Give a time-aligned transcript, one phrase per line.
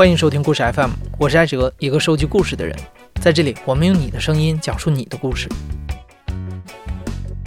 [0.00, 2.74] 欢迎收听故事 FM，我是艾哲，一个收集故事的人。
[3.20, 5.46] 在这里，我们用你的声音讲述你的故事。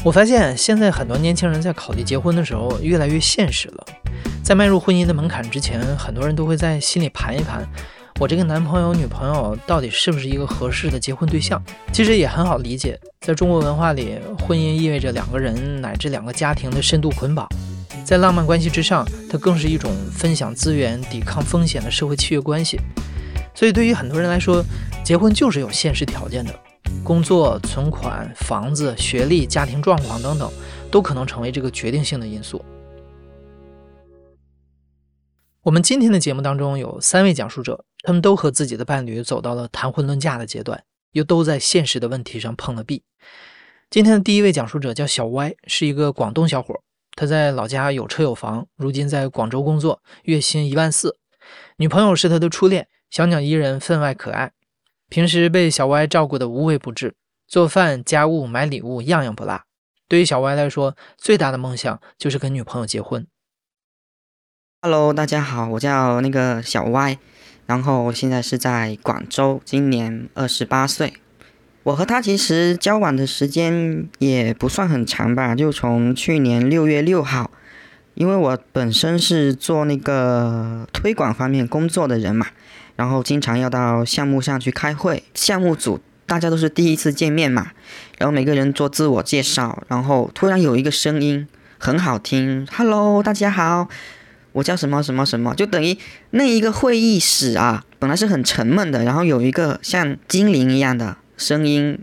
[0.04, 3.84] 我发现现在很多年轻人在考虑结婚的时候越来越现实了，
[4.44, 7.68] 在迈入婚姻的门槛之前，很多人都会在心里盘一盘，
[8.20, 11.60] 我这个男朋友、女朋友到底是不是一个合适的结婚对象？
[11.92, 17.50] 其实也很好理解，在中国文化里，婚姻意味着两个人乃至两个家庭的深度捆绑。
[18.06, 22.78] 在浪漫关系之上，它更是一种分享资源、抵抗风险的社会契约关系。
[23.56, 24.64] 所以，对于很多人来说，
[25.06, 26.54] 结婚就是有现实条件的，
[27.04, 30.52] 工作、存款、房子、学历、家庭状况等等，
[30.92, 32.64] 都可能成为这个决定性的因素。
[35.62, 43.04] 我们今天的节目当中有三位讲述者，他们都和自己的伴侣走到了谈婚论嫁的阶段，又都在现实的问题上碰了壁。
[43.90, 46.83] 今天的第一位讲述者叫小歪，是一个广东小伙。
[47.16, 51.18] 他在老家有车有房，如今在广州工作，月薪一万四。
[51.78, 54.52] 女朋友是他的初恋，小鸟依人，分外可爱。
[55.10, 57.16] 平时被小歪照顾的无微不至，
[57.48, 59.62] 做饭、家务、买礼物，样样不落。
[60.08, 63.28] 对于小歪来说，最大的梦想就是跟女朋友结婚。
[64.82, 67.18] Hello，大家好，我叫那个小歪，
[67.68, 71.14] 然后现在是在广州，今年二十八岁。
[71.84, 77.52] 我和他其实交往的时间也不算很长吧，就从去年六月六号，
[78.14, 82.48] 因为我本身是做那个推广方面工作的人嘛，
[82.96, 87.72] 然后经常要到项目上去开会，项目组大家都是第一次见面嘛，
[88.18, 91.46] 然后每个人做自我介绍，然后突然有一个声音
[91.78, 93.90] 很好听，Hello，大家好，
[94.54, 95.98] 我叫什么什么什么，就等于
[96.30, 101.18] 那一个会议室啊，本来是很沉闷的，然后有一个像精灵一样的。
[101.38, 101.98] 声音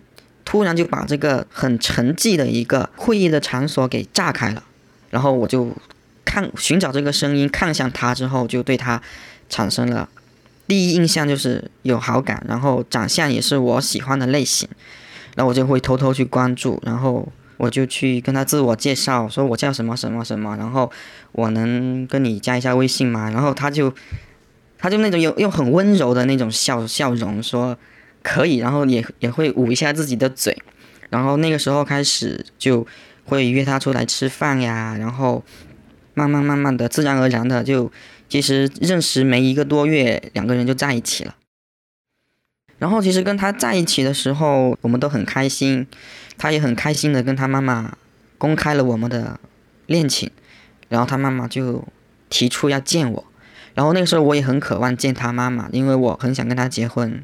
[0.44, 4.64] 突然就把这个很沉寂的一个会议的场所给炸开了，
[5.10, 5.70] 然后我就
[6.24, 9.00] 看寻找这个声音，看向他之后，就对他
[9.48, 10.08] 产生了
[10.66, 14.68] 第一印象就是有好感，然后长相也是我喜欢的类型，
[15.36, 17.26] 然后我就会偷偷去关注，然后
[17.56, 20.90] 我就去跟他自我介绍，说我叫什么什么什么，然后
[21.32, 23.30] 我能跟你加一下微信吗？
[23.30, 23.94] 然后他就
[24.78, 27.78] 他就那种用用很温柔的那种笑笑容说。
[28.22, 30.62] 可以，然后也也会捂一下自己的嘴，
[31.08, 32.86] 然后那个时候开始就
[33.24, 35.42] 会约他出来吃饭呀，然后
[36.14, 37.90] 慢慢慢慢的自然而然的就
[38.28, 41.36] 其实认识没一个多月，两个人就在一起了。
[42.78, 45.86] 然后其实跟他在一起的时候，我们都很开心，
[46.38, 47.96] 他也很开心的跟他妈妈
[48.38, 49.38] 公开了我们的
[49.86, 50.30] 恋情，
[50.88, 51.86] 然后他妈妈就
[52.28, 53.24] 提出要见我，
[53.74, 57.22] 然后那个时候我也很渴望见他妈妈，因为我很想跟他结婚。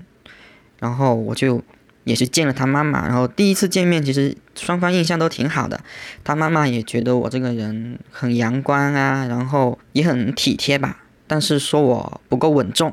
[0.78, 1.62] 然后我就
[2.04, 5.80] 也是见了他妈妈，然后第一次见面，其实双方印象都挺好的。
[6.22, 12.92] 他妈妈也觉得我这个人很阳光啊，然后也很体贴吧，但是说我不够稳重。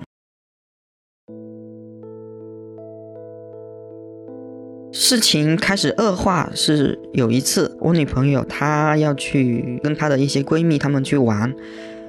[4.95, 11.53] 事情开始恶化是有一次，我女朋友她要去跟她的一些闺蜜她们去玩，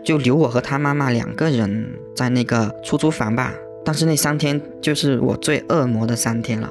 [0.04, 3.54] 就留我和她妈妈两个人在那个出租房吧。
[3.84, 6.70] 但是那三天就是我最恶魔的三天了，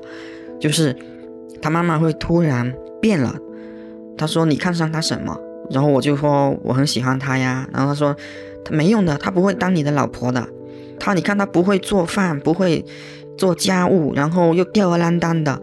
[0.60, 0.96] 就是
[1.62, 3.36] 他妈妈会突然变了，
[4.18, 5.40] 他说你看上他什么？
[5.70, 7.68] 然后我就说我很喜欢他呀。
[7.72, 8.16] 然后他说
[8.66, 10.48] 他没用的，他不会当你的老婆的。
[11.00, 12.84] 他你看他不会做饭，不会
[13.38, 15.62] 做家务，然后又吊儿郎当的，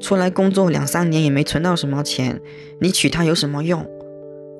[0.00, 2.40] 出来工作两三年也没存到什么钱，
[2.80, 3.86] 你娶她有什么用？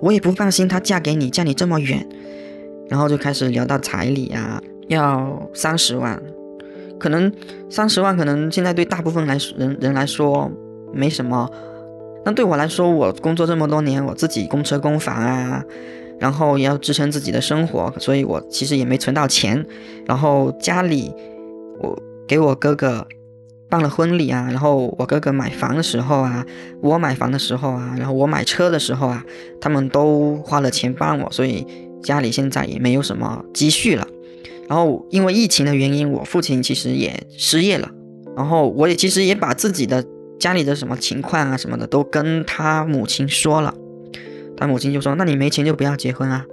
[0.00, 2.06] 我也不放心她嫁给你，嫁你这么远。
[2.88, 4.60] 然后就开始聊到彩礼啊。
[4.90, 6.20] 要三十万，
[6.98, 7.32] 可能
[7.68, 10.50] 三十万可能现在对大部分来人人来说
[10.92, 11.48] 没什么，
[12.24, 15.64] 但对我来说，我工作这么多年，我自己供车供房啊，
[16.18, 19.64] 然后也要支撑自己的生活，所以我其实也没存到钱。
[20.06, 21.14] 然后家里
[21.80, 21.96] 我
[22.26, 23.06] 给我哥哥
[23.68, 26.44] 办了婚礼啊，然后我哥哥买房的时候啊，
[26.80, 29.24] 我买房的时候啊，然后我买车的时候啊，
[29.60, 31.64] 他们都花了钱帮我，所以
[32.02, 34.04] 家里现在也没有什么积蓄了。
[34.70, 37.90] 然后因为疫情的原因，我父亲其实也失业了。
[38.36, 40.04] 然后我也其实也把自己的
[40.38, 43.74] 家里的什么情况啊什么的都跟他母亲说了。
[44.56, 46.46] 他母亲就说：“那你没钱就不要结婚啊！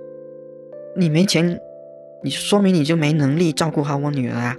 [0.95, 1.59] 你没钱，
[2.23, 4.57] 你说明你就没能力照顾好我女儿啊！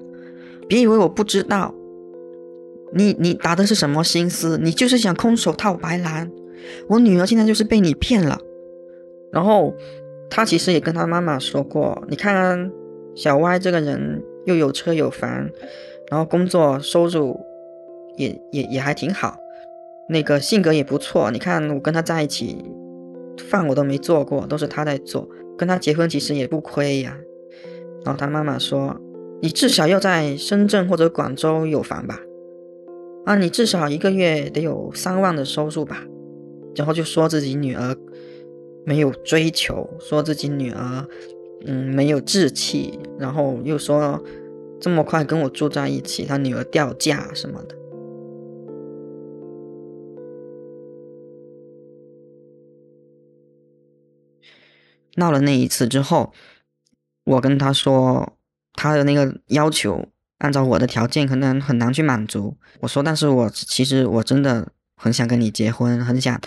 [0.69, 1.75] 别以为我不知道，
[2.94, 4.56] 你你打的是什么心思？
[4.58, 6.31] 你就是想空手套白狼。
[6.88, 8.38] 我女儿现在就是被你骗了。”
[9.32, 9.75] 然后
[10.31, 12.70] 他其实也跟他妈妈说过：“你看。”
[13.19, 15.50] 小歪这个人又有车有房，
[16.09, 17.37] 然后工作收入
[18.17, 19.37] 也也也还挺好，
[20.09, 21.29] 那个性格也不错。
[21.32, 22.65] 你看我跟他在一起，
[23.50, 25.29] 饭我都没做过，都是他在做。
[25.56, 27.19] 跟他结婚其实也不亏呀。
[28.05, 28.94] 然后他妈妈说
[29.43, 32.20] ：“你至少要在深圳或者广州有房吧？
[33.25, 36.06] 啊，你至少一个月得有三万的收入吧？
[36.76, 37.97] 然后就说自己女儿
[38.87, 41.05] 没有追求，说自己女儿
[41.66, 44.22] 嗯没有志气，然后又说
[44.81, 47.76] 这么快跟我住在一起，他女儿掉价什么的。
[55.16, 56.32] 闹了那一次之后，
[57.25, 58.34] 我跟他说
[58.75, 60.06] 他的那个要求，
[60.38, 62.56] 按照我的条件可能很难去满足。
[62.78, 66.40] 我说，但是我其实我真的很想跟你结婚，很想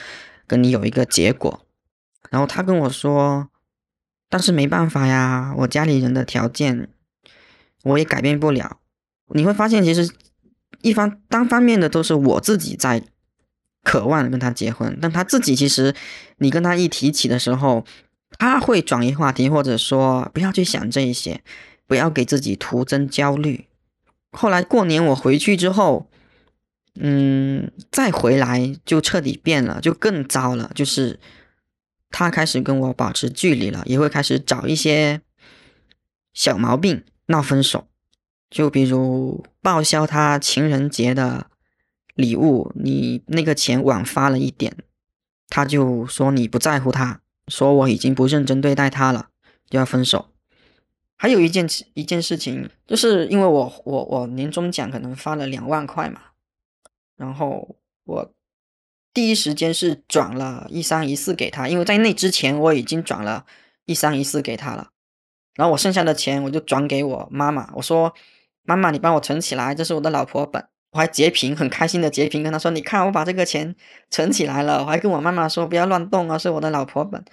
[0.48, 1.60] 跟你有一个结果。
[2.30, 3.50] 然后他跟我说，
[4.32, 6.90] 但是没办法呀，我家里人的条件
[7.84, 8.80] 我也改变不了。
[9.36, 10.12] 你会发现，其实
[10.82, 13.04] 一方单方面的都是我自己在
[13.84, 15.94] 渴望跟他结婚，但他自己其实
[16.38, 17.86] 你跟他一提起的时候。
[18.40, 21.42] 他会转移话题，或者说不要去想这一些，
[21.86, 23.66] 不要给自己徒增焦虑。
[24.32, 26.10] 后来过年我回去之后，
[26.96, 30.72] 嗯，再回来就彻底变了，就更糟了。
[30.74, 31.20] 就是
[32.12, 35.22] 他开始跟我保持距离了，也会开始找一些
[36.34, 37.88] 小毛病闹分手。
[38.50, 41.48] 就比如报销他情人节的
[42.14, 44.76] 礼物，你那个钱晚发了一点，
[45.48, 47.22] 他就说你不在乎他。
[47.48, 49.30] 说我已经不认真对待他了，
[49.70, 50.28] 就要分手。
[51.18, 56.22] 还有一件一件事情，就是因为我我我年终奖可能发了两万块嘛，
[57.16, 58.34] 然后我
[59.14, 63.46] 第一时间是转了一三一四给他，因为在那之前我已经转了
[63.86, 64.92] 一三一四给他了。
[65.56, 68.14] 然后我剩下的钱我就转给我妈妈，我说
[68.64, 70.66] 妈妈你帮我存起来，这是我的老婆本。
[70.92, 73.74] 我还截屏，很开心的截屏，跟他说：“你看，我把这个钱
[74.10, 77.24] 存起来了。”我还跟我妈妈说：“不要乱动啊，是我的老婆本。”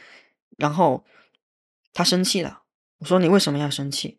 [0.57, 1.05] 然后
[1.93, 2.63] 他生气了，
[2.99, 4.19] 我说：“你为什么要生气？”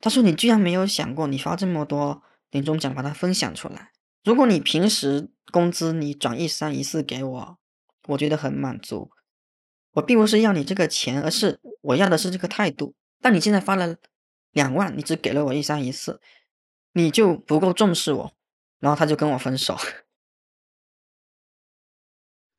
[0.00, 2.22] 他说：“你居然没有想过，你发这么多
[2.52, 3.90] 年终奖，把它分享出来。
[4.22, 7.58] 如果你平时工资你转一三一四给我，
[8.08, 9.10] 我觉得很满足。
[9.92, 12.94] 我并不是要你这个钱，而是我要的是这个态度。
[13.20, 13.96] 但你现在发了
[14.52, 16.20] 两万，你只给了我一三一四，
[16.92, 18.32] 你就不够重视我。”
[18.78, 19.76] 然后他就跟我分手。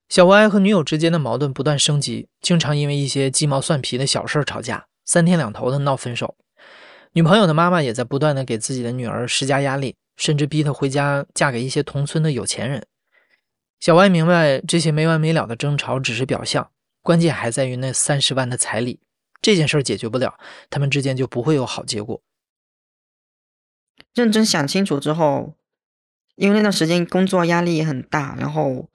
[0.10, 6.36] 小歪和女友之间的矛盾不断升级，经常因为一些鸡毛蒜皮的小事吵架，三天两头的闹分手。
[7.12, 12.86] 女朋友的妈妈也在不断的给自己的女儿施加压力，甚至逼她回家嫁给一些同村的有钱人。
[13.80, 16.70] 小歪明白这些没完没了的争吵只是表象，
[17.02, 19.00] 关键还在于那三十万的彩礼。
[19.42, 20.38] 这件事解决不了，
[20.70, 22.22] 他们之间就不会有好结果。
[24.14, 25.54] 认真想清楚之后。
[26.36, 28.92] 因为那段时间工作压力也很大，然后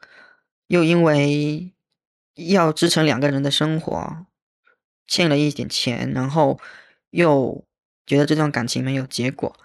[0.69, 1.73] 又因为
[2.37, 4.27] 要支撑两个人的生活，
[5.09, 6.61] 欠了一点钱，然后
[7.11, 7.65] 又
[8.07, 9.57] 觉得这段感情没有结果，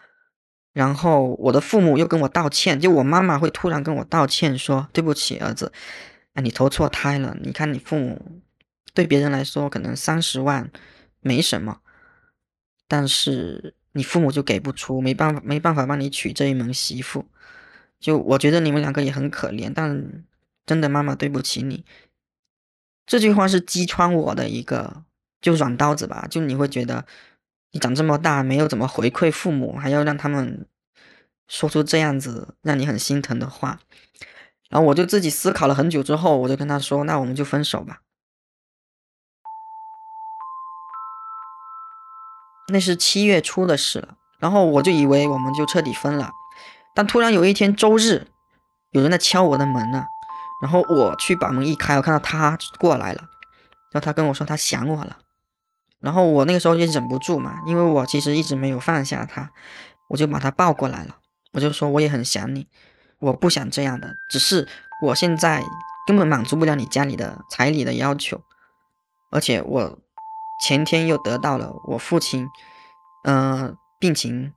[0.77, 5.74] 然后我的父母又跟我道歉，就我妈妈会突然跟我道歉说：“对不起，儿子，
[6.35, 7.35] 啊，你投错胎了。
[7.41, 8.44] 你看你父母
[8.94, 10.69] 对别人来说可能三十万
[11.19, 11.79] 没什么，
[12.88, 17.25] 但是你父母就给不出，没办法，没办法帮你娶这一门媳妇。”
[17.99, 20.23] 就我觉得你们两个也很可怜，但
[20.68, 21.83] 真的妈妈对不起你。
[23.07, 25.04] 这句话是击穿我的一个
[25.42, 26.28] 就软刀子吧。
[26.30, 27.04] 就你会觉得
[27.71, 30.68] 你长这么大没有怎么回馈父母，还要让他们
[31.47, 33.80] 说出这样子让你很心疼的话。
[34.69, 38.01] 然后我就自己思考了很久之后，我就跟他说：“那我们就分手吧。”
[42.69, 46.31] 那是七月初的事了，然后我就以为我们就彻底分了。
[46.94, 48.27] 但突然有一天周日，
[48.92, 50.06] 有人在敲我的门呢，
[50.61, 53.21] 然后我去把门一开，我看到他过来了，
[53.92, 55.19] 然后他跟我说他想我了，
[56.01, 59.49] 然后我那个时候也忍不住嘛，因为我其实一直没有放下他，
[60.09, 61.16] 我就把他抱过来了，
[61.57, 62.68] 我就说我也很想你，
[63.18, 64.68] 我不想这样的，只是
[65.02, 65.64] 我现在
[66.06, 68.44] 根本满足不了你家里的彩礼的要求，
[69.31, 69.97] 而且我
[70.64, 72.47] 前天又得到了我父亲，
[73.23, 74.54] 嗯，病情。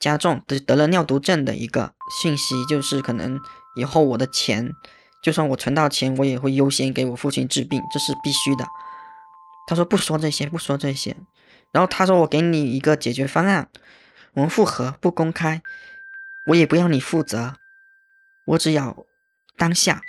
[0.00, 3.40] 加重得得了尿毒症的一个信息，就是可能
[3.74, 4.70] 以后我的钱，
[5.22, 8.66] 就算我存到钱，我也会优先给我父亲治病，这是必须的。
[9.66, 11.16] 他说不说这些，不说这些。
[11.72, 13.70] 然后他说我给你一个解决方案，
[14.34, 15.62] 我们复合不公开，
[16.46, 17.54] 我也不要你负责，
[18.46, 19.04] 我只要
[19.56, 20.02] 当下。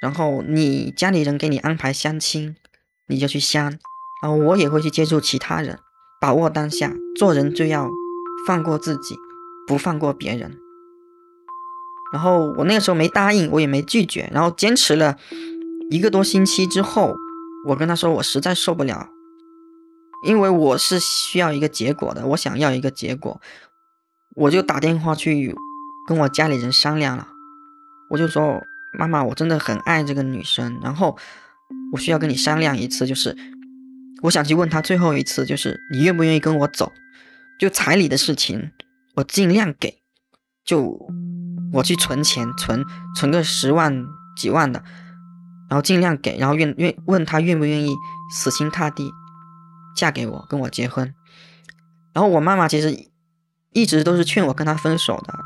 [0.00, 2.56] 然后你家里人给你安排相亲，
[3.08, 3.70] 你就去相，
[4.22, 5.78] 然后我也会去接触其他人，
[6.20, 7.90] 把握当下，做人就要。
[8.46, 9.16] 放过自己，
[9.66, 10.58] 不放过别人。
[12.12, 15.16] 然后我那个时候没答应，我也没拒绝，然后坚持了
[15.90, 17.16] 一个多星期之后，
[17.68, 19.08] 我跟他说我实在受不了，
[20.26, 23.40] 因为我是需要一个结果的，我想要一个结果，
[24.36, 25.54] 我就打电话去
[26.06, 27.28] 跟我家里人商量了，
[28.10, 28.60] 我就说
[28.98, 31.16] 妈妈，我真的很爱这个女生，然后
[31.92, 33.36] 我需要跟你商量一次，就是
[34.22, 36.92] 我想去问她最后一次，就是你愿不愿意跟我走？
[37.60, 38.70] 就彩礼的事情，
[39.14, 40.02] 我尽量给，
[40.64, 40.98] 就
[41.72, 44.04] 我去存钱，存存个十万
[44.36, 44.82] 几万的，
[45.70, 47.94] 然后尽量给，然后愿愿问她愿不愿意
[48.32, 49.12] 死心塌地
[49.94, 51.14] 嫁给我，跟我结婚。
[52.12, 53.08] 然后我妈妈其实
[53.74, 55.38] 一直都是劝我跟他分手的，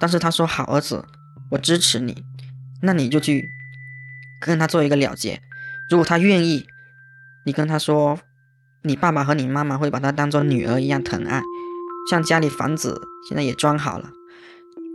[0.00, 1.04] 但是他说好儿子，
[1.50, 2.24] 我支持你，
[2.82, 3.50] 那你就去
[4.40, 5.42] 跟他做一个了结。
[5.90, 6.66] 如果他愿意，
[7.44, 8.18] 你跟他说。
[8.84, 11.42] 你爸爸和你妈妈会把他当做女儿一样疼爱，
[12.08, 12.98] 像家里房子
[13.28, 14.08] 现在也装好了，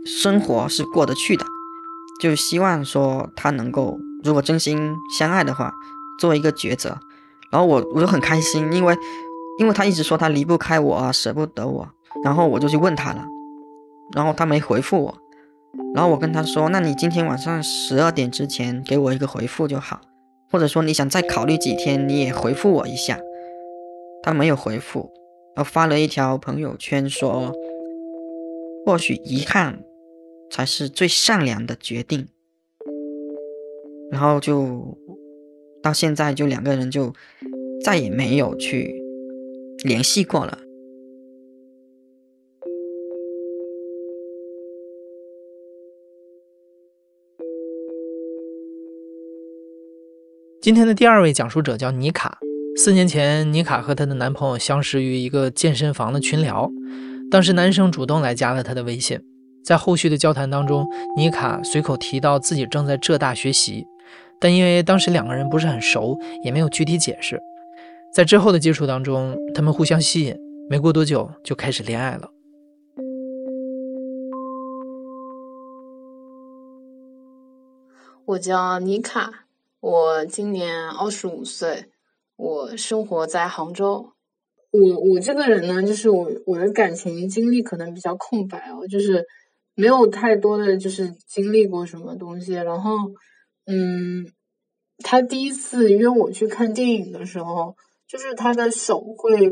[0.06, 1.44] 生活是过得去的，
[2.18, 5.72] 就希望说他能够，如果真心相爱的话，
[6.18, 6.98] 做一个抉择。
[7.50, 8.96] 然后我我就很开心，因为
[9.58, 11.88] 因为他一直说他离不开我，舍不得我，
[12.22, 13.24] 然后我就去问他了，
[14.14, 15.18] 然后他没回复我，
[15.94, 20.00] 然后我跟他说，那你今天晚上十二点之前给我一个回复就好，
[20.50, 23.18] 或者说你想再考虑几天，你也回复我一下。
[24.22, 25.10] 他没有回复，
[25.54, 27.52] 然后发了一条朋友圈说
[28.86, 29.80] ：“或许遗憾
[30.50, 32.26] 才是最善良的决定。”
[34.10, 34.96] 然后就
[35.82, 37.12] 到现在，就两个人就
[37.84, 39.02] 再也没有去
[39.84, 40.56] 联系过了。
[50.64, 52.38] 今天的第二位讲述者叫妮卡。
[52.74, 56.70] 四年前，妮卡和她的男朋友相识于一个健身房的群聊，
[57.30, 59.20] 当时男生主动来加了她的微信。
[59.62, 63.84] 在后续的交谈当中，妮卡随口提到自己正在浙大学习，
[64.40, 67.38] 但因为当时两个人不是很熟，也没有具体解释。
[68.14, 70.34] 在之后的接触当中，他们互相吸引，
[70.70, 72.30] 没过多久就开始恋爱了。
[78.24, 79.43] 我叫妮卡，
[79.86, 81.90] 我今年二十五岁。
[82.36, 84.14] 我生活在杭州，
[84.72, 89.26] 我我这个人呢，就是我我的感情经历可能比较空白哦，就是
[89.74, 92.54] 没有太多的就是经历过什么东西。
[92.54, 92.92] 然后，
[93.66, 94.26] 嗯，
[95.00, 97.76] 他第一次约我去看电影的时候，
[98.08, 99.50] 就是他的手会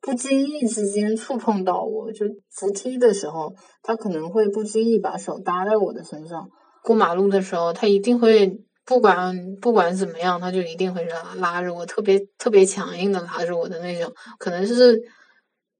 [0.00, 6.48] 不经意之间触碰到我，就扶梯的时候，他可能会不经意把手搭在我的身上。
[6.82, 8.63] 过马路的时候，他一定会。
[8.86, 14.12] 不管不管怎么样，他就一定会拉拉着我，特别特别强硬的拉着我的那种。
[14.38, 15.02] 可能是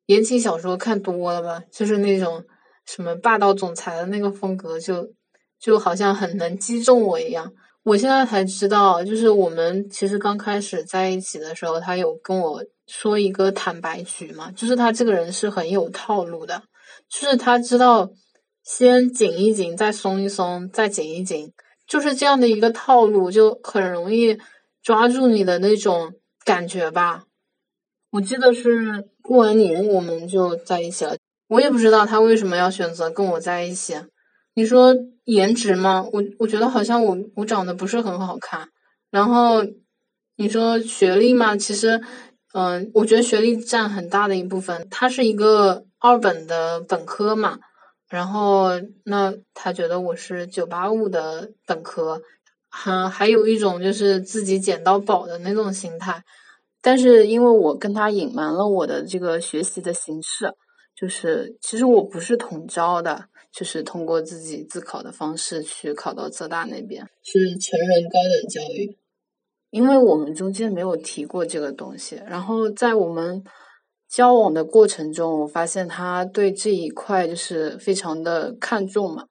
[0.07, 2.45] 言情小说看多了吧，就是那种
[2.87, 5.13] 什么霸道总裁的那个风格，就
[5.59, 7.53] 就好像很能击中我一样。
[7.83, 16.63] 我现在才知道，就是我们其实刚开始在一起的时候，他有跟我说一个坦白局嘛，就是他这个人是很有套路的，
[17.11, 18.11] 就是他知道
[18.63, 21.53] 先紧一紧，再松一松，再紧一紧。
[21.87, 24.39] 就是这样的一个套路，就很容易
[24.83, 26.15] 抓住你的那种
[26.45, 27.25] 感觉吧。
[28.11, 31.17] 我记得是过完年我们就在一起了，
[31.49, 33.97] 我也不知道他为什么要选择跟我在一起。
[34.55, 36.07] 你说颜值吗？
[36.13, 38.69] 我我觉得好像我我长得不是很好看。
[39.11, 39.65] 然后
[40.37, 42.01] 你说学历嘛，其实
[42.53, 44.87] 嗯，我觉得学历占很大的一部分。
[44.91, 47.59] 他是一个二本的本科嘛。
[48.11, 48.69] 然后，
[49.05, 52.21] 那他觉得我是九八五的本科，
[52.69, 56.23] 还还有一种就是自己捡到宝的那种心态。
[56.83, 60.53] 但是因为我跟他隐瞒了我的这个学习的形式，
[60.95, 68.99] 就是其实我不是统招的，就是通过自己自考的方式去考到浙大那边，是成人高等教育。
[69.71, 73.43] 因为我们中间没有提过这个东西，然后在我们。
[74.15, 79.27] 交往的过程中，我发现他对这一块就是非常的看重嘛，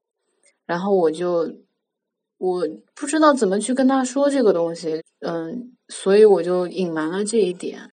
[0.66, 1.56] 然后我就
[2.38, 7.92] 我不知道怎么去跟他说这个东西，嗯，所以我就隐瞒了这一点。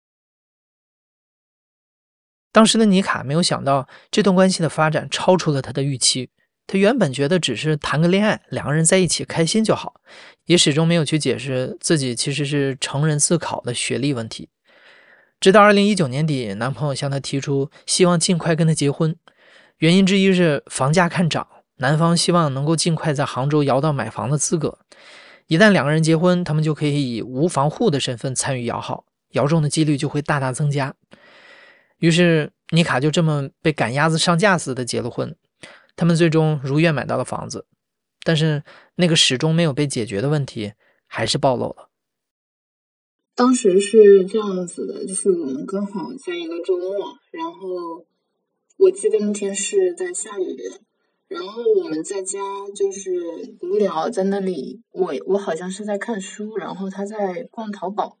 [2.52, 6.28] 当时的尼卡没有想到这段关系的发展超出了他的预期，
[6.66, 9.94] 他原本觉得只是谈个恋爱，两个人在一起开心就好，
[10.44, 14.50] 也始终没有去解释自己其实是成人自考的学历问题。
[15.44, 19.14] 直到二零一九年底，男朋友向她提出希望尽快跟她结婚，
[19.76, 21.46] 原因之一是房价看涨，
[21.76, 24.78] 男方希望能够尽快在杭州摇到买房的资格。
[25.46, 30.94] 一旦两个人结婚，他们就可以以无房户的身份参与摇号，摇中的几率就会大大增加。
[31.98, 35.36] 于是妮卡就这么被赶鸭子上架似的结了婚。
[35.94, 37.66] 他们最终如愿买到了房子，
[38.22, 38.62] 但是
[38.94, 40.72] 那个始终没有被解决的问题
[41.06, 41.90] 还是暴露了。
[43.36, 48.06] 当时是这样子的，就是我们刚好在一个周末，然后
[48.78, 50.56] 我记得那天是在下雨，
[51.26, 52.38] 然后我们在家
[52.76, 58.18] 就是无聊，在那里，我我好像是在看书，然后他在逛淘宝，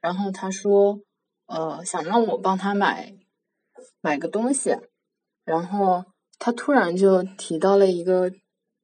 [0.00, 1.02] 然后他说，
[1.46, 3.14] 呃，想让我帮他买
[4.00, 4.74] 买个东西，
[5.44, 6.04] 然后
[6.40, 8.32] 他突然就提到了一个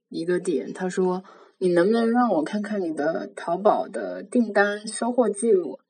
[0.08, 1.24] 一个点，他说。
[1.64, 5.80] 你能不能让我看看你的淘宝的订单收货记录？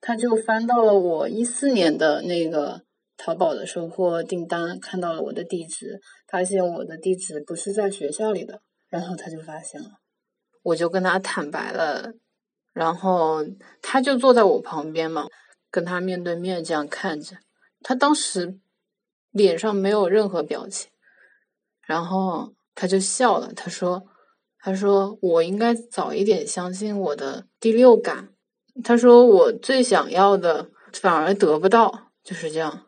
[0.00, 2.82] 他就翻到了我一四年的那个
[3.16, 9.90] 淘宝的收货订单，看到了我的地址，发现我的地址不是在学校里的，然后他就发现了，
[10.64, 12.14] 我就跟他坦白了，
[12.72, 13.46] 然后
[13.80, 15.28] 他就坐在我旁边嘛，
[15.70, 17.36] 跟他面对面这样看着，
[17.82, 18.58] 他当时
[19.30, 20.90] 脸上没有任何表情，
[21.86, 24.08] 然后他就笑了，他说。
[24.64, 28.28] 他说：“我应该早一点相信我的第六感。”
[28.84, 32.86] 他说：“我最想要的反而得不到，就是这样。”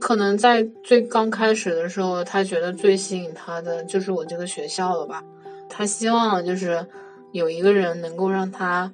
[0.00, 5.24] 可能在最刚开始的时候，他觉得最吸引他的就是我这个学校了吧？
[5.68, 6.88] 他希望就是
[7.30, 8.92] 有一个人能够让他。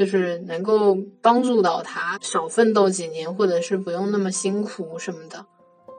[0.00, 5.44] 就是能够帮助到他少奋斗几年，或者是不用那么辛苦什么的。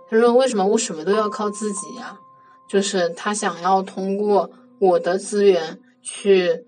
[0.10, 2.18] 他说：“为什么我什么都要靠自己呀？”
[2.68, 6.66] 就是他想要通过我的资源去，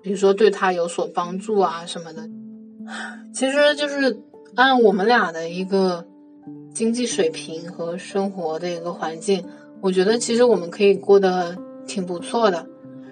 [0.00, 2.26] 比如说对他有所帮助啊什么的。
[3.34, 4.18] 其实就是
[4.54, 6.06] 按我们俩的一个
[6.72, 9.44] 经济水平和生活的一个环境，
[9.82, 12.66] 我觉得其实我们可以过得挺不错的。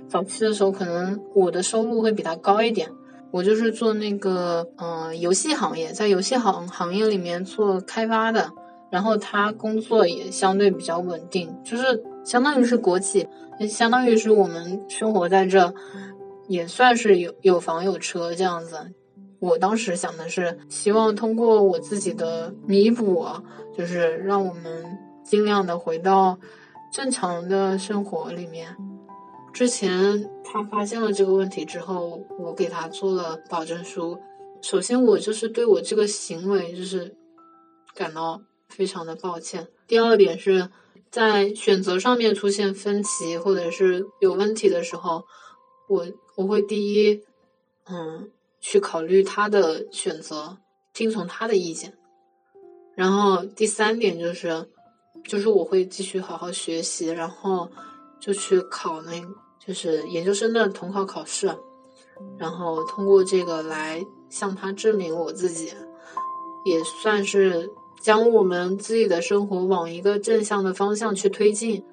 [0.08, 2.88] 早期的时候，可能我的收入会比他高一点。
[3.30, 8.50] 我就是做那个，嗯，游戏行业，在游戏行行业里面做开发的，
[8.90, 13.28] 然后他工作也相对比较稳定，就是相当于是国企，
[13.68, 15.74] 相当于是我们生活在这，
[16.46, 18.92] 也算是有有房有车这样子。
[19.40, 23.24] 我当时想的是，希望通过我自己的弥补，
[23.76, 26.38] 就是让我们尽量的回到
[26.92, 28.74] 正常的生活里面。
[29.58, 34.16] 之前他发现了这个问题之后，我给他做了保证书。
[34.62, 37.16] 首先，我就是对我这个行为就是
[37.92, 39.66] 感到非常的抱歉。
[39.88, 40.70] 第二点是
[41.10, 45.24] 在选择上面出现分歧或者是有问题的时候，
[45.88, 47.24] 我我会第一，
[47.86, 50.58] 嗯，去考虑他的选择，
[50.92, 51.98] 听从他的意见。
[52.94, 54.68] 然后第三点就是，
[55.24, 57.68] 就是我会继续好好学习，然后。
[58.20, 59.12] 就去考那，
[59.68, 61.50] 就是研究生的统考考试，
[62.38, 65.74] 然后通过这个来向他证明我自己，
[66.64, 67.68] 也算是
[68.00, 71.84] 将我们自己的生活往一个正向的方向去推进。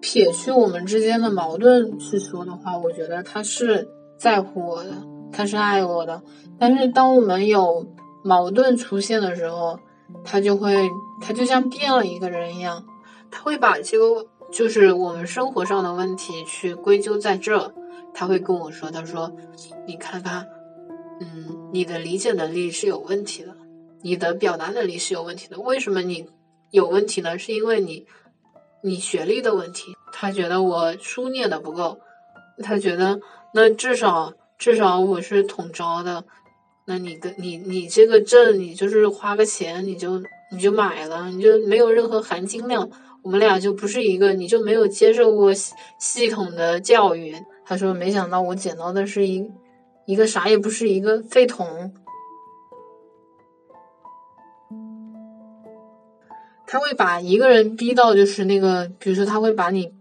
[0.00, 4.92] 撇去我们之间的矛盾去说的话，我觉得他是在乎我的，
[5.32, 6.22] 他是爱我的。
[6.60, 7.88] 但是当我们有
[8.22, 9.80] 矛盾出现的时候，
[10.22, 10.88] 他就会，
[11.20, 12.84] 他就像变了一个人一样，
[13.32, 14.26] 他会把这个。
[14.54, 17.74] 就是我们生活上的问题去归咎在这，
[18.14, 19.34] 他会跟我说：“他说，
[19.84, 20.46] 你看看，
[21.20, 23.56] 嗯，你的理解能力是有问题的，
[24.00, 25.58] 你的表达能力是有问题的。
[25.58, 26.28] 为什么你
[26.70, 27.36] 有问题呢？
[27.36, 28.06] 是因为你
[28.80, 29.96] 你学历的问题。
[30.12, 31.98] 他觉得我书念的不够，
[32.62, 33.18] 他觉得
[33.52, 36.22] 那至少至少我是统招的，
[36.86, 42.88] 那你跟你你这个证，你就是花个钱你就你就买了，你就没有任何含金量。”
[43.24, 47.34] 我们俩就不是一个，你就没有接受过系系统的教育。
[47.64, 49.50] 他说：“没想到我捡到的是一
[50.04, 51.94] 一个啥也不是，一个废桶。”
[56.66, 59.94] 他会把一个人逼到就是那个，比如说他会把你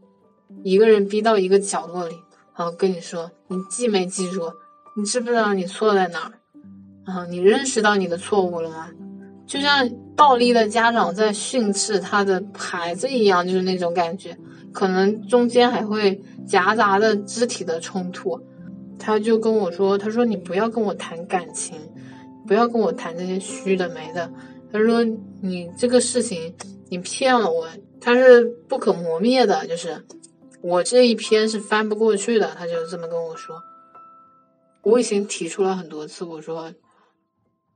[0.63, 2.15] 一个人逼到一个角落里，
[2.57, 4.51] 然后跟你说：“你记没记住？
[4.97, 6.33] 你知不知道你错在哪儿？
[7.05, 8.91] 然后，你认识到你的错误了吗？”
[9.45, 14.37] 就像暴力的家长在训斥他的孩子一样，就是那种感觉，
[14.71, 18.39] 可能中间还会夹杂的肢体的冲突。
[18.97, 21.75] 他就跟我说：“他说你不要跟我谈感情，
[22.47, 24.31] 不要跟我谈这些虚的没的。
[24.71, 25.03] 他说
[25.41, 26.55] 你这个事情
[26.89, 27.67] 你骗了我，
[27.99, 30.05] 他是不可磨灭的，就是
[30.61, 33.61] 我这一篇是翻不过去的。”他就这么跟我说。
[34.83, 36.71] 我已经提出了很多次，我说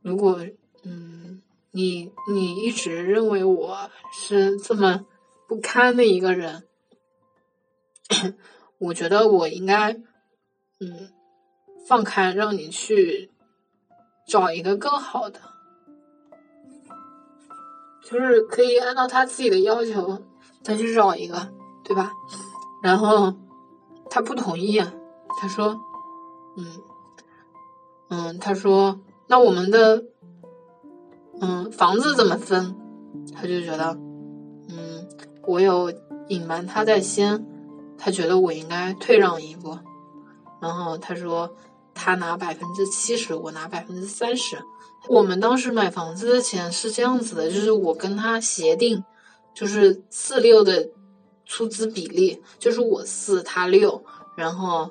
[0.02, 0.40] 如果
[0.84, 1.17] 嗯。
[1.72, 5.06] 你你一直认为我是这么
[5.48, 6.64] 不堪的一个人，
[8.80, 9.94] 我觉得我应该
[10.80, 11.12] 嗯
[11.88, 13.32] 放开，让你去
[14.28, 15.40] 找一个更好的，
[18.04, 20.22] 就是可以按照他自己的要求
[20.64, 21.54] 再去找一个，
[21.84, 22.12] 对吧？
[22.82, 23.34] 然后
[24.10, 24.82] 他不同意，
[25.40, 25.80] 他说，
[26.58, 26.82] 嗯
[28.10, 30.06] 嗯，他说那我们的
[31.40, 32.76] 嗯房子怎么分？
[33.34, 33.98] 他就觉得，
[34.70, 35.08] 嗯，
[35.44, 35.94] 我有
[36.30, 37.46] 隐瞒他在先，
[37.98, 39.78] 他觉得我应该退让一步。
[40.62, 41.56] 然后他说
[41.94, 44.58] 他拿百分之七十，我拿百分之三十。
[45.08, 49.04] 我们当时买房子的钱是这样子的，就是我跟他协定，
[49.54, 50.90] 就是四六的
[51.46, 54.04] 出资比例，就是我四他六，
[54.36, 54.90] 然后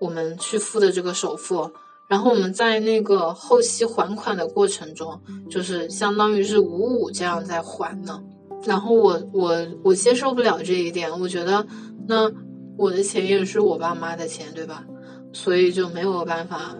[0.00, 1.70] 我们去付的这个首付，
[2.12, 8.22] 然后我们在那个后期还款的过程中，就是相当于是五五这样在还呢。
[8.66, 11.66] 然后我我我接受不了这一点，我觉得
[12.06, 12.30] 那
[12.76, 14.84] 我的钱也是我爸妈的钱，对吧？
[15.32, 16.76] 所以就没有办法。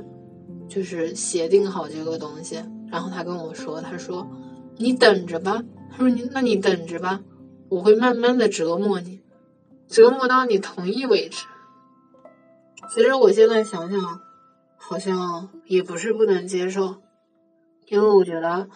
[0.69, 4.27] 就是协定好这个东西，然后他跟我说：“他说
[4.77, 7.21] 你等着吧。”他说：“你那你等着吧，
[7.71, 9.21] 我会慢慢的折磨你，
[9.89, 11.47] 折磨到你同意为止。”
[12.95, 14.21] 其实我现在想想，
[14.85, 16.97] 好像也不是不能接受，
[17.87, 18.69] 因为我觉得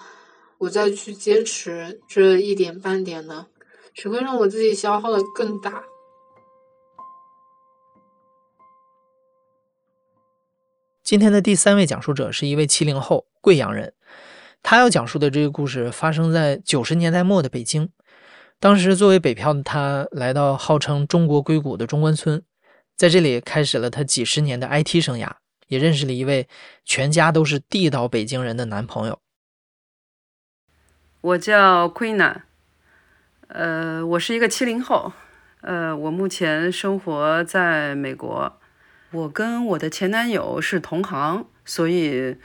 [0.58, 3.48] 我再去坚持这一点半点的，
[3.92, 5.82] 只会让我自己消耗的更大。
[11.02, 13.92] 今天的第三位讲述者是一位七零后贵阳人，
[14.62, 17.90] 他要讲述的这个故事发生在九十年代末的北京。
[18.58, 22.42] 当时作为北漂的他，来到号称中国硅谷的中关村，
[22.96, 25.30] 在这里开始了他几十年的 IT 生涯，
[25.68, 26.48] 也认识了一位
[26.84, 29.20] 全家都是地道北京人的男朋友。
[31.20, 32.42] 我叫 Queen，
[33.48, 35.12] 呃，我是一个七零后，
[35.62, 38.60] 呃，我目前生活在美国。
[39.10, 42.36] 我跟我的前男友是同行，所以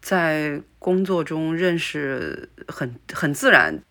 [0.00, 3.82] 在工作中认识很很自然。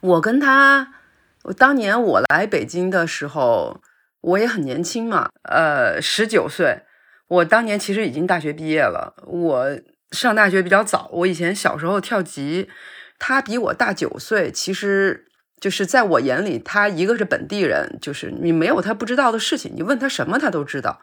[0.00, 0.94] 我跟他，
[1.42, 3.80] 我当年我来北京的时候，
[4.20, 6.82] 我也很年轻嘛，呃，十九岁。
[7.28, 9.14] 我当年其实已经大学毕业了。
[9.26, 9.80] 我
[10.12, 12.68] 上大学比较早，我以前小时候跳级。
[13.18, 15.24] 他比我大九岁，其实
[15.58, 21.00] 就是在我眼里，他一个是本地人，就是你没有他不知道的事情，你问他什么他都知道。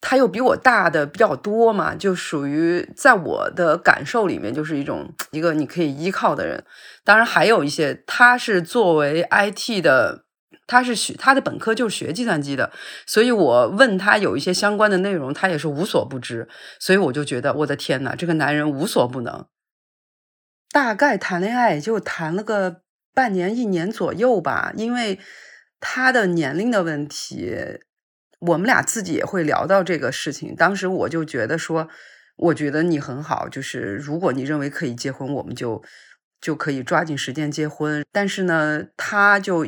[0.00, 6.64] 他又比我大的比较多嘛，就属于在我的感受里面，就是一种一个你可以依靠的人。
[7.04, 10.24] 当然还有一些，他是作为 IT 的，
[10.66, 12.72] 他是学他的本科就是学计算机的，
[13.06, 16.48] 所以我问他有一些相关的内容，他也是无所不知。
[16.78, 19.46] 所以我就觉得，我的天呐，这个男人无所不能。
[20.70, 25.18] 大概谈恋爱也就谈了个半年一年左右吧，因为
[25.80, 27.80] 他的年龄的问题。
[28.44, 30.56] 我们俩自己也会聊到这个事情。
[30.56, 31.88] 当时我就觉得说，
[32.34, 35.80] 我觉得你很好，就是如果你认为可以结婚，我们就
[36.40, 38.04] 就可以抓紧时间结婚。
[38.10, 39.64] 但是呢，他就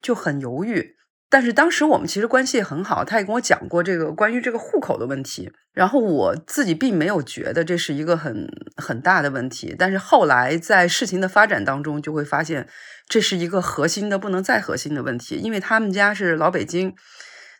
[0.00, 0.94] 就很犹豫。
[1.28, 5.50] 但是当时我们其实关系也很好，他也跟我讲过这个关于这个户口的问题。
[5.72, 9.74] 然后我自己并没有觉得这是一个很很大的问题。
[9.76, 12.68] 但是后来在事情的发展当中，就会发现
[13.08, 16.94] 这是一个核心的不能再核心的问题，因为他们家是老北京。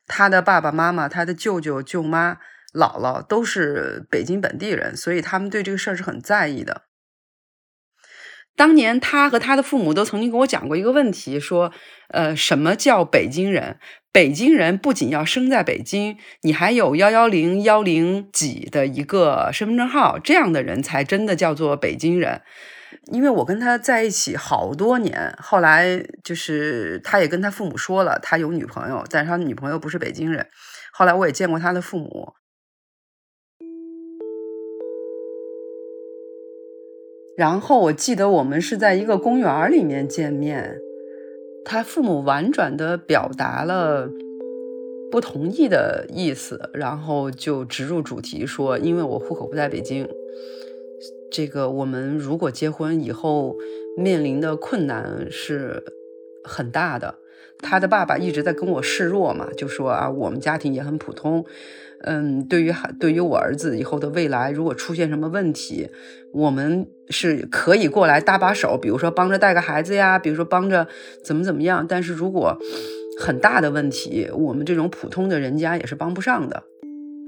[0.07, 2.35] 他的爸爸妈妈、他的舅舅、舅妈、
[2.73, 6.83] 姥姥都是北京本地人，所以他们对这个事儿是很在意的。
[8.57, 11.71] 当年他和他的父母都曾经跟我讲过一个问题，说
[12.09, 13.79] ：“呃，什么叫北京人？
[14.11, 22.41] 北京人不仅要生在北京，你还有幺幺零幺零几的一个身份证号，这样的人才真的叫做北京人。”
[23.13, 30.47] 因为我跟他在一起好多年，后来就是他也跟他父母说了，他有女朋友，但是他女朋友不是北京人。
[30.93, 32.33] 后来我也见过他的父母，
[37.37, 40.79] 然后我记得我们是在一个公园里面见面，
[41.65, 44.11] 他父母婉转的表达了
[45.11, 50.09] 不同意的意思，然后就直入主题说，因为我户口不在北京。
[51.31, 53.57] 这个我们如果结婚以后
[53.99, 55.85] 面临的困难是
[56.43, 57.17] 很大的。
[57.59, 61.45] 他的爸爸一直在跟我示弱嘛，就说啊，我们家庭也很普通，
[62.07, 65.89] 嗯，对于孩对于我儿子以后的未来，如果出现什么问题，
[66.33, 70.87] 我们是可以过来搭把手，比如说帮着带个孩子呀，比如说帮着
[71.23, 71.85] 怎么怎么样。
[71.89, 72.57] 但是如果
[73.19, 76.63] 很大的问题，我们这种普通的人家也是帮不上的。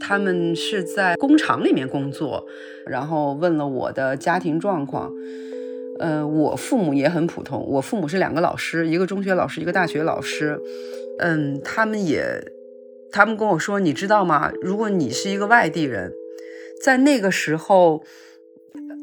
[0.01, 2.47] 他们是在工厂里面工作，
[2.87, 5.13] 然后问了我的家庭状况。
[5.99, 10.57] 呃，我父母也很普通，我父母是两个老师，一个中学老师，一个大学老师。
[11.19, 12.23] 嗯，他们也，
[13.11, 14.53] 他们跟我说，你知道吗？
[14.61, 16.13] 如果你是一个外地人，
[16.83, 18.03] 在那个时候，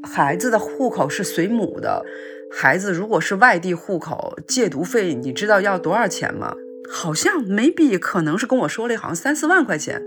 [0.03, 2.03] 孩子的户口是随母的，
[2.51, 6.55] 孩子如果是外地户口，借读费，你知道要多少钱吗？
[6.87, 10.01] 好像 maybe 可能是跟我说了，好像三四万块钱。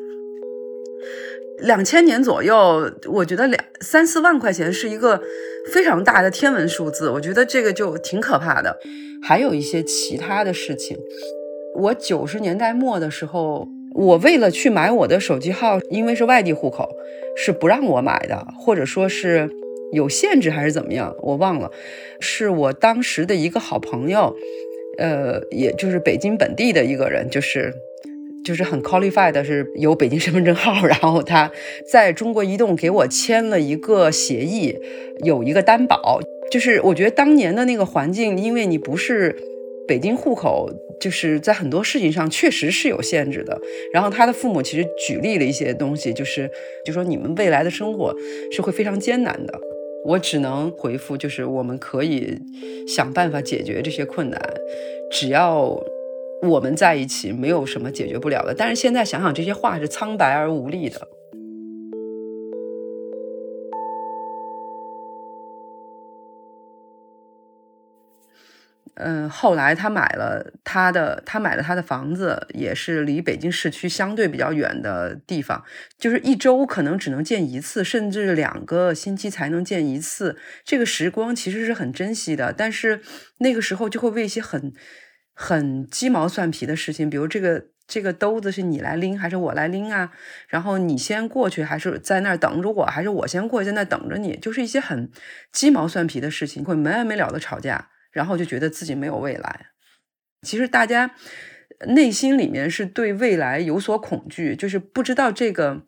[1.58, 5.20] 两千年左右，我觉得两三四万块钱是一个
[5.72, 8.78] 非常大的天文数字，我觉得这个就挺可怕的。
[9.20, 10.96] 还有一些其他的事情，
[11.74, 13.66] 我九十年代末的时候，
[13.98, 16.88] 我为了去买我的手机号，因为是外地户口，
[17.36, 19.50] 是不让我买的，或者说是
[19.92, 21.72] 有限制还是怎么样，我忘了。
[22.20, 24.36] 是我当时的一个好朋友，
[24.98, 27.74] 呃，也就是北京本地的一个人，就是。
[28.44, 31.50] 就是很 qualified，是有北京身份证号，然后他
[31.92, 34.78] 在中国移动给我签了一个协议，
[35.22, 36.20] 有一个担保。
[36.50, 39.36] 就是我觉得当年的那个环境，因为你不是
[39.86, 43.60] 北京户口，就是在很多事情上确实是有限制的。
[43.92, 46.50] 然后他的父母其实举例了一些东西，就是
[46.84, 48.14] 就说你们未来的生活
[48.52, 49.60] 是会非常艰难的。
[50.04, 52.38] 我只能回复，就是我们可以
[52.86, 54.40] 想办法解决这些困难，
[55.10, 55.78] 只要。
[56.40, 61.08] 我们在一起没有什么解决不了的，但是现在想想这些话是苍白而无力的。
[68.98, 75.64] 嗯，后来他买了他的，他买了他的房子，也是离北京市区相对比较远的地方，
[75.98, 80.36] 就是一周可能只能见一次，甚至两个星期才能见一次。
[80.64, 83.00] 这个时光其实是很珍惜的，但是
[83.38, 84.72] 那个时候就会为一些很。
[85.40, 90.10] 很鸡毛蒜皮的事情，比如这个这个兜子是你来拎还是我来拎啊？
[90.48, 94.36] 然后你先过去还是在那儿等着我，还是我先过去在那儿等着你？
[94.36, 95.08] 就是一些很
[95.52, 99.66] 鸡毛蒜皮的事情，会没完没了的吵架，然后就觉得自己没有未来。
[100.42, 101.14] 其实大家
[101.86, 105.86] 内心里面是对未来有所恐惧，就是不知道这个。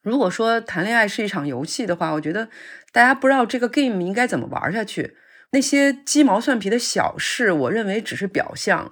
[0.00, 2.48] 如果说谈恋爱是一场游戏的话，我觉得
[2.90, 5.14] 大家不知道这个 game 应该怎么玩下去。
[5.52, 8.90] 那些鸡毛蒜皮的小事，我认为只是表象。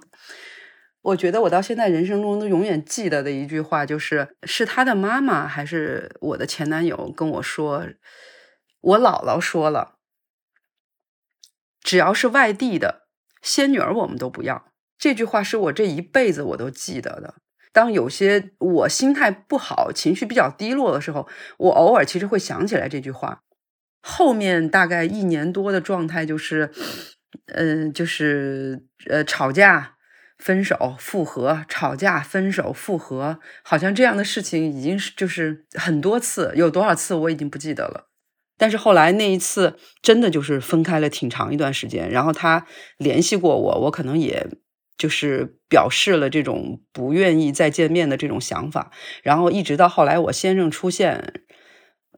[1.01, 7.87] 我觉得我到现在人生中都永远记得的一句话，就是是他的妈妈还是我的前男友跟我说，
[8.81, 9.94] 我姥姥说了，
[11.85, 13.03] 只要是外地的
[13.43, 14.71] 仙女儿，我们都不要。
[14.97, 17.35] 这句话是我这一辈子我都记得的。
[17.71, 21.27] 当有些我心态不好、情绪比较低落的时候，
[21.59, 23.41] 我偶尔其实会想起来这句话。
[24.01, 26.71] 后面大概一年多的状态就是，
[27.53, 29.97] 嗯，就是呃吵架、
[30.39, 38.09] 分手、复合，吵架、分手、复合，好像这样的事情已经是就是很多次，有多少次我已经不记得了。
[38.57, 42.65] 但是后来那一次真的就是分开了挺长一段时间，然后他
[42.97, 44.47] 联系过我，我可能也
[44.97, 48.91] 就是表示了这种不愿意再见面的这种想法，
[49.23, 51.41] 然后一直到后来我先生出现。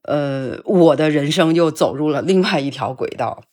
[0.04, 3.44] 呃，我的人生又走入了另外一条轨道。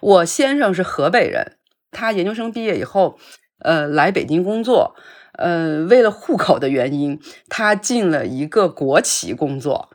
[0.00, 1.56] 我先生是河北人，
[1.90, 3.18] 他研究生毕业以后，
[3.58, 4.94] 呃，来北京工作。
[5.32, 9.90] 呃，为了户口的原因，他进了一个国企工作。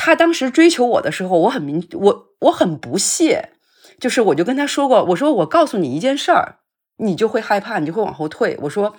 [0.00, 3.50] 他当时追求我的时候，我很明，我我很不屑，
[3.98, 6.60] 就是我就跟他说过，我说我告诉你一件事儿，
[6.98, 8.56] 你就会害怕，你就会往后退。
[8.62, 8.96] 我说，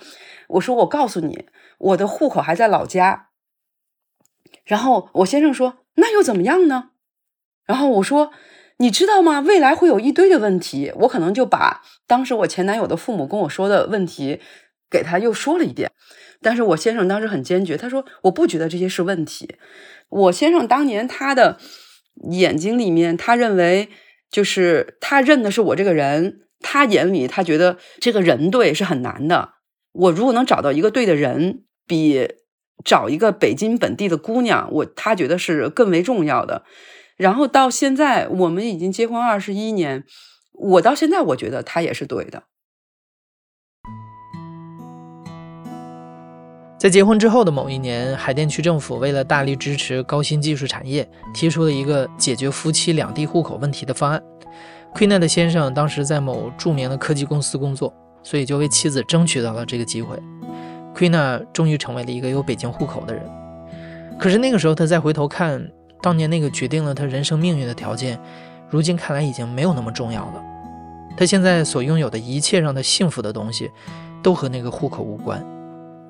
[0.48, 1.46] 我说我告诉你，
[1.78, 3.28] 我的户口还在老家。
[4.64, 6.90] 然后我先生说：“那又怎么样呢？”
[7.64, 8.30] 然后我说
[8.76, 9.40] ：“你知道吗？
[9.40, 14.40] 未来会有一堆的问题。”我可能就把当时我前男友的父母跟我说的问题
[14.90, 15.90] 给他又说了一遍。
[16.42, 19.56] 但是我先生当时很坚决，他说：“我不觉得这些是问题。”
[20.10, 21.58] 我先生当年他的
[22.30, 23.88] 眼睛里面，他认为
[24.30, 29.54] 就是他认的是我这个人，他眼里他觉得这个人对是很难的。
[29.92, 32.28] 我如果能找到一个对的人，比。
[32.82, 36.64] 找一个北京本地的姑娘，我他觉得是更为重要的。
[37.18, 40.04] 然后到现在，我们已经结婚二十一年，
[40.54, 42.44] 我到现在我觉得他也是对的。
[46.80, 54.18] 在结婚之后的某一年，海淀区政府为了大力支持高新技术产业，提出了一个解决夫妻两地户口问题的方案。
[54.94, 60.18] q u e n 的先生当时在某著名的科技公司工作，所以就为妻子争取到了这个机会。
[60.96, 63.22] Queena 终于成为了一个有北京户口的人，
[64.18, 68.18] 可是那个时候，他再回头看当年那个决定了他人生命运的条件，
[68.70, 70.42] 如今看来已经没有那么重要了。
[71.14, 73.70] 他现在所拥有的一切让他幸福的东西，
[74.22, 75.44] 都和那个户口无关。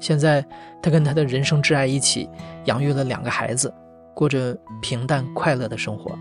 [0.00, 0.44] 现在，
[0.82, 2.28] 他跟他的人生挚爱一起
[2.64, 3.72] 养育了两个孩子，
[4.14, 6.18] 过着平淡快乐的生活。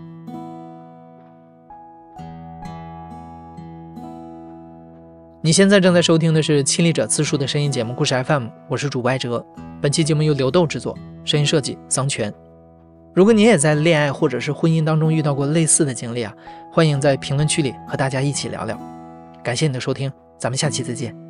[5.42, 9.42] 你现在正在收听的是《亲历者自述》的声音节目《故事 FM》，我是主播艾哲。
[9.80, 12.30] 本期节目由刘豆制作，声音设计桑泉。
[13.14, 16.32] 如果你也在恋爱或者是婚姻当中遇到过类似的经历啊，
[16.70, 18.78] 欢迎在评论区里和大家一起聊聊。
[19.42, 21.29] 感谢你的收听，咱们下期再见。